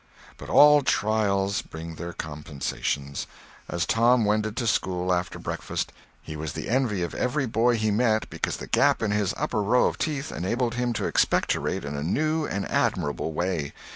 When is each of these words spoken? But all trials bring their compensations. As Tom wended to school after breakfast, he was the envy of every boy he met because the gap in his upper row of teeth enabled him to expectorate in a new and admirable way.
But 0.37 0.49
all 0.49 0.81
trials 0.81 1.61
bring 1.61 1.93
their 1.93 2.11
compensations. 2.11 3.27
As 3.69 3.85
Tom 3.85 4.25
wended 4.25 4.57
to 4.57 4.65
school 4.65 5.13
after 5.13 5.37
breakfast, 5.37 5.93
he 6.23 6.35
was 6.35 6.53
the 6.53 6.69
envy 6.69 7.03
of 7.03 7.13
every 7.13 7.45
boy 7.45 7.75
he 7.77 7.91
met 7.91 8.27
because 8.31 8.57
the 8.57 8.65
gap 8.65 9.03
in 9.03 9.11
his 9.11 9.35
upper 9.37 9.61
row 9.61 9.85
of 9.85 9.99
teeth 9.99 10.31
enabled 10.31 10.73
him 10.73 10.91
to 10.93 11.05
expectorate 11.05 11.85
in 11.85 11.93
a 11.95 12.01
new 12.01 12.47
and 12.47 12.65
admirable 12.71 13.31
way. 13.31 13.73